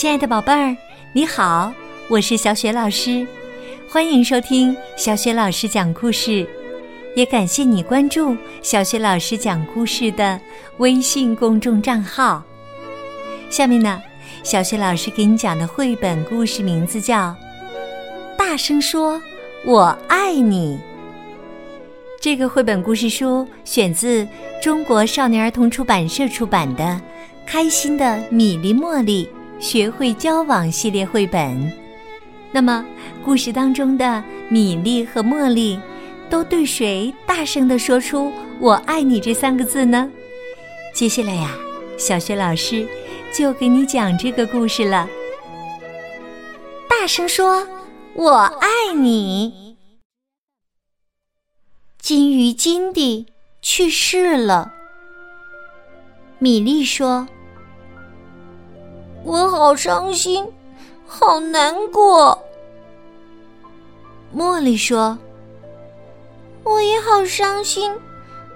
[0.00, 0.74] 亲爱的宝贝儿，
[1.12, 1.70] 你好，
[2.08, 3.26] 我是小雪老师，
[3.86, 6.48] 欢迎收听小雪老师讲故事，
[7.14, 10.40] 也感谢你关注小雪老师讲故事的
[10.78, 12.42] 微信公众账号。
[13.50, 14.00] 下面呢，
[14.42, 17.28] 小雪老师给你讲的绘本故事名字叫
[18.38, 19.20] 《大声说
[19.66, 20.78] 我爱你》。
[22.22, 24.26] 这个绘本故事书选自
[24.62, 26.84] 中国少年儿童出版社出版的
[27.44, 29.26] 《开心的米粒茉莉》。
[29.60, 31.70] 学会交往系列绘本，
[32.50, 32.84] 那么
[33.22, 35.78] 故事当中的米粒和茉莉
[36.30, 40.10] 都对谁大声的说出“我爱你”这三个字呢？
[40.94, 41.54] 接下来呀，
[41.98, 42.88] 小学老师
[43.34, 45.06] 就给你讲这个故事了。
[46.88, 47.68] 大声说
[48.16, 49.76] “我爱你”。
[52.00, 53.26] 金鱼金蒂
[53.60, 54.72] 去世了。
[56.38, 57.28] 米莉说。
[59.24, 60.46] 我好伤心，
[61.06, 62.38] 好难过。
[64.34, 65.18] 茉莉说
[66.64, 67.92] ：“我也好伤心，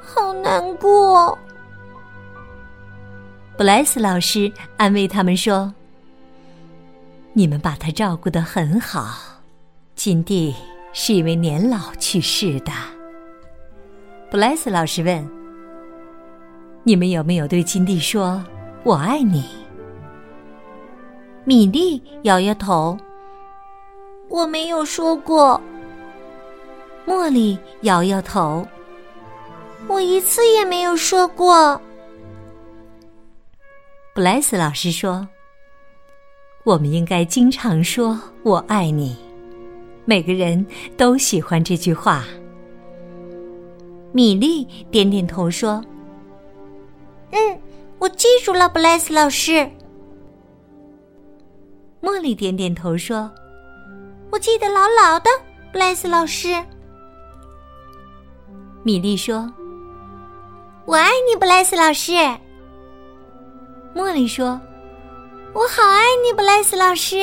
[0.00, 1.36] 好难过。”
[3.56, 5.72] 布莱斯老师安慰他们说
[7.32, 9.14] ：“你们把他照顾的很好，
[9.94, 10.54] 金蒂
[10.92, 12.72] 是因为年老去世的。”
[14.30, 15.28] 布莱斯老师问
[16.84, 18.42] ：“你们有没有对金蒂说
[18.84, 19.44] 我爱你？”
[21.44, 22.96] 米莉摇摇头，
[24.28, 25.60] 我没有说过。
[27.04, 28.64] 茉莉摇摇头，
[29.88, 31.80] 我一次也没有说过。
[34.14, 35.26] 布莱斯老师说
[36.62, 39.16] ：“我们应该经常说我爱你，
[40.04, 40.64] 每个人
[40.96, 42.24] 都喜欢这句话。”
[44.14, 45.84] 米莉点点头说
[47.32, 47.60] ：“嗯，
[47.98, 49.68] 我记住了，布莱斯老师。”
[52.02, 53.30] 茉莉点点头说
[54.32, 55.30] ：“我记得牢牢的，
[55.72, 56.48] 布莱斯老师。”
[58.82, 59.48] 米莉说
[60.84, 62.12] ：“我爱你，布莱斯老师。”
[63.94, 64.60] 茉莉说
[65.54, 67.16] ：“我好爱你，布莱斯老师。”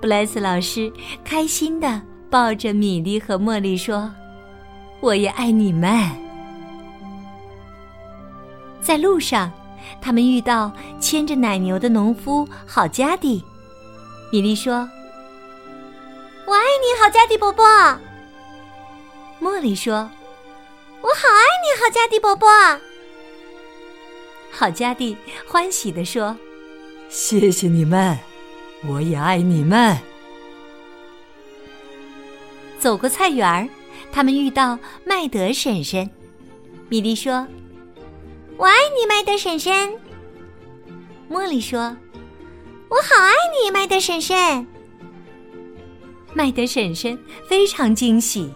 [0.00, 0.90] 布莱斯老师
[1.24, 2.00] 开心的
[2.30, 4.10] 抱着米莉和茉莉说
[5.00, 6.10] ：“我也爱你们。”
[8.80, 9.52] 在路上。
[10.00, 13.44] 他们遇到牵着奶牛的农夫好加蒂，
[14.30, 14.88] 米莉说
[16.46, 17.64] ：“我爱你，好加蒂伯伯。”
[19.40, 19.94] 茉莉说
[21.02, 22.48] ：“我好爱你，好加蒂伯伯。”
[24.50, 25.16] 好加蒂
[25.46, 26.36] 欢喜地说
[27.10, 28.18] ：“谢谢你们，
[28.86, 29.98] 我也爱你们。”
[32.78, 33.68] 走过菜园儿，
[34.12, 36.08] 他们遇到麦德婶婶，
[36.88, 37.46] 米莉说。
[38.58, 39.94] 我爱你，麦德婶婶。
[41.30, 41.94] 茉莉说
[42.88, 44.66] ：“我好爱你，麦德婶婶。
[46.32, 47.18] ”麦德婶婶
[47.48, 48.52] 非常惊喜。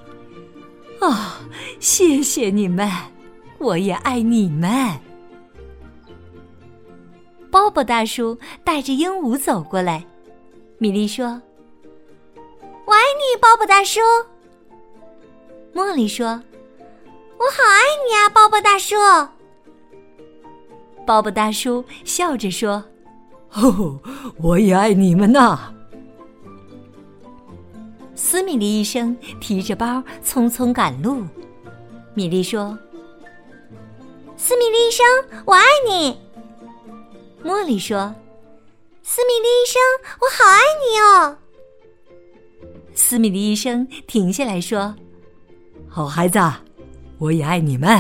[1.01, 1.15] 哦，
[1.81, 2.89] 谢谢你们，
[3.59, 4.99] 我也爱你们。
[7.51, 10.07] 鲍勃大叔带着鹦鹉走过来，
[10.79, 11.43] 米莉说
[12.87, 14.01] ：“我爱你，鲍勃大叔。”
[15.75, 16.43] 茉莉说
[17.37, 18.97] ：“我好爱你啊，鲍勃大叔。”
[21.07, 22.85] 鲍勃大叔笑着说
[23.55, 23.99] ：“哦，
[24.39, 25.73] 我也爱你们呐。”
[28.15, 31.25] 斯米利医生提着包匆匆赶路。
[32.15, 32.79] 米莉说
[34.37, 35.07] ：“斯米利医生，
[35.47, 36.21] 我爱你。”
[37.43, 38.15] 茉莉说
[39.03, 39.81] ：“斯米利医生，
[40.21, 41.39] 我好爱你哦。”
[42.95, 44.95] 斯米利医生停下来说
[45.89, 46.39] ：“好孩子，
[47.19, 47.99] 我也爱你们。”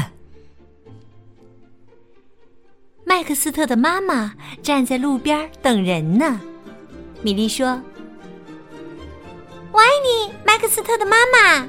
[3.05, 6.41] 麦克斯特的妈妈站在路边等人呢。
[7.23, 7.81] 米莉说
[9.73, 11.69] ：“我爱你，麦克斯特的妈妈。”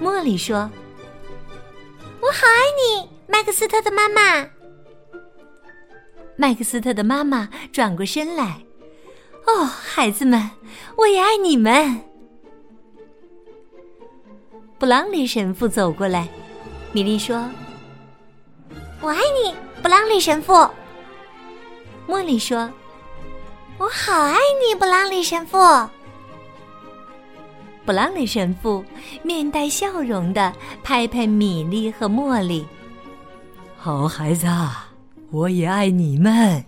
[0.00, 0.70] 茉莉说
[2.20, 4.48] ：“我好爱你，麦克斯特的妈妈。”
[6.36, 8.62] 麦克斯特的妈妈转过身来
[9.46, 10.50] ：“哦，孩子们，
[10.96, 12.00] 我也爱你们。”
[14.78, 16.28] 布朗里神父走过来，
[16.92, 17.48] 米莉说
[19.06, 20.52] ：“我爱你。”布朗里神父，
[22.08, 22.68] 茉莉说
[23.78, 25.58] ：“我好爱你，布朗里神父。”
[27.86, 28.84] 布朗里神父
[29.22, 32.66] 面带笑容的拍拍米莉和茉莉
[33.78, 34.48] ：“好孩子，
[35.30, 36.64] 我也爱你们。”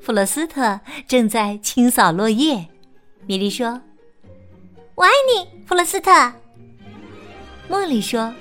[0.00, 2.68] 弗洛斯特正在清扫落叶，
[3.26, 3.80] 米莉说
[4.94, 6.12] ：“我爱你，弗洛斯特。”
[7.68, 8.32] 茉莉说。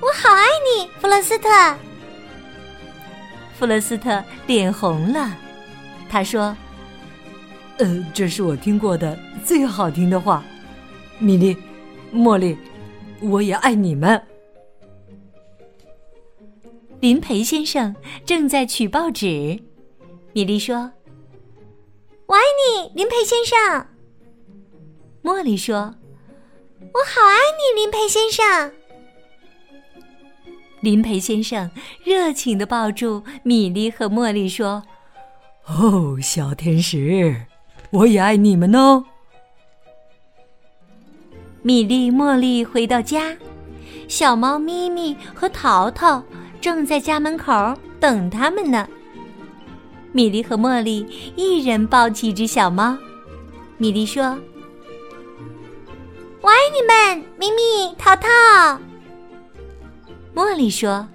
[0.00, 1.48] 我好爱你，弗洛斯特。
[3.58, 5.36] 弗洛斯特脸红了。
[6.08, 6.56] 他说
[7.78, 10.42] ：“呃，这是我听过的最好听的话。
[11.18, 11.54] 米莉，
[12.14, 12.56] 茉莉，
[13.20, 14.20] 我也爱你们。”
[17.00, 17.94] 林培先生
[18.24, 19.60] 正在取报纸。
[20.32, 20.92] 米莉说
[22.24, 23.86] ：“我爱你，林培先生。”
[25.22, 25.94] 茉莉说
[26.80, 28.72] ：“我好爱你，林培先生。”
[30.80, 31.70] 林培先生
[32.04, 34.82] 热情的抱住米莉和茉莉说
[35.66, 37.42] ：“哦，小天使，
[37.90, 39.04] 我也爱你们哦。”
[41.62, 43.36] 米莉、茉莉回到家，
[44.08, 46.24] 小猫咪咪和淘淘
[46.60, 47.52] 正在家门口
[48.00, 48.88] 等他们呢。
[50.12, 51.06] 米莉和茉莉
[51.36, 52.96] 一人抱起一只小猫。
[53.76, 54.24] 米莉说
[56.40, 58.26] ：“我爱你们，咪咪、淘淘。”
[60.40, 61.06] 茉莉说：“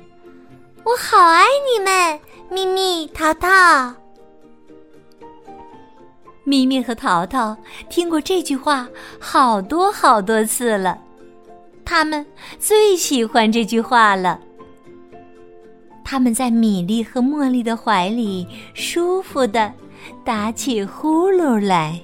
[0.86, 2.19] 我好爱你们，
[2.51, 3.92] 咪咪、淘淘。”
[6.45, 7.57] 咪咪和淘淘
[7.89, 8.88] 听过这句话
[9.19, 11.00] 好多好多次了，
[11.83, 12.24] 他们
[12.60, 14.39] 最喜欢这句话了。
[16.04, 19.74] 他们在米莉和茉莉的怀里舒服的
[20.24, 22.00] 打起呼噜来。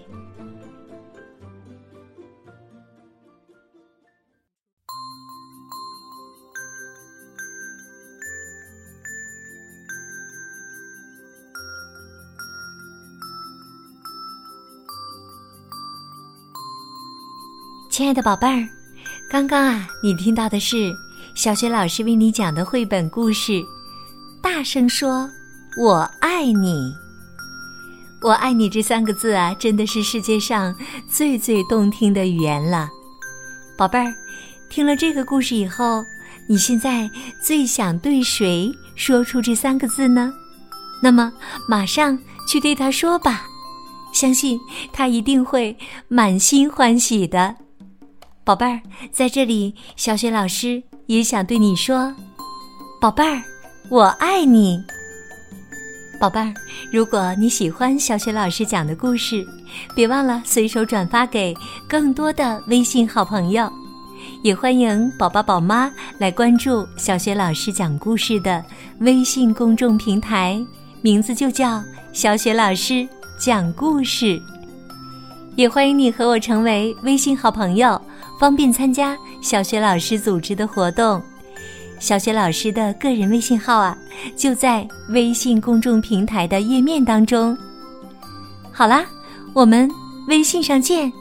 [18.01, 18.67] 亲爱的宝贝儿，
[19.29, 20.91] 刚刚啊，你听到的是
[21.35, 23.63] 小学老师为你讲的绘本故事。
[24.41, 25.29] 大声说
[25.79, 26.91] ：“我爱你！
[28.23, 30.75] 我爱你！”这三个字啊，真的是世界上
[31.07, 32.89] 最最动听的语言了。
[33.77, 34.11] 宝贝儿，
[34.67, 36.03] 听了这个故事以后，
[36.49, 37.07] 你现在
[37.39, 40.33] 最想对谁说出这三个字呢？
[41.03, 41.31] 那么，
[41.69, 42.17] 马上
[42.47, 43.45] 去对他说吧，
[44.11, 44.59] 相信
[44.91, 45.77] 他一定会
[46.07, 47.57] 满心欢喜的。
[48.43, 52.11] 宝贝儿，在这里，小雪老师也想对你说
[52.99, 53.39] ：“宝贝儿，
[53.87, 54.83] 我爱你。”
[56.19, 56.51] 宝贝儿，
[56.91, 59.45] 如果你喜欢小雪老师讲的故事，
[59.95, 61.55] 别忘了随手转发给
[61.87, 63.71] 更多的微信好朋友。
[64.43, 68.63] 也欢迎宝宝宝妈来关注小雪老师讲故事的
[69.01, 70.59] 微信公众平台，
[71.01, 73.07] 名字就叫“小雪老师
[73.39, 74.41] 讲故事”。
[75.55, 78.01] 也欢迎你和我成为微信好朋友。
[78.41, 81.21] 方便参加小学老师组织的活动，
[81.99, 83.95] 小学老师的个人微信号啊，
[84.35, 87.55] 就在微信公众平台的页面当中。
[88.71, 89.05] 好啦，
[89.53, 89.87] 我们
[90.27, 91.13] 微信上见。